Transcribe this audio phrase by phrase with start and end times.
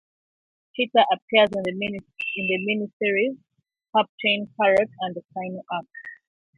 [0.75, 3.37] Peter appears in the miniseries
[3.95, 5.85] "Captain Carrot and the Final Ark".